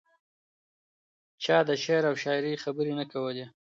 چا 1.43 1.57
د 1.67 1.69
شعر 1.83 2.03
او 2.09 2.15
شاعرۍ 2.23 2.53
خبرې 2.63 2.93
نه 2.99 3.05
کولې. 3.13 3.45